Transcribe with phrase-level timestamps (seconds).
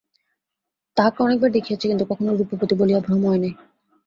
[0.97, 3.53] তাহাকে অনেকবার দেখিয়াছি, কিন্তু কখনো রূপবতী বলিয়া ভ্রম হয় নাই।